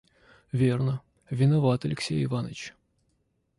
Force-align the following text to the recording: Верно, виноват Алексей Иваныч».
Верно, 0.51 1.03
виноват 1.29 1.85
Алексей 1.85 2.25
Иваныч». 2.25 2.73